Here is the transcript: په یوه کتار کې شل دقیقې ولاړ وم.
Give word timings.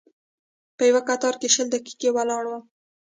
په 0.77 0.83
یوه 0.89 1.01
کتار 1.09 1.35
کې 1.41 1.47
شل 1.53 1.67
دقیقې 1.73 2.09
ولاړ 2.13 2.43
وم. 2.47 2.63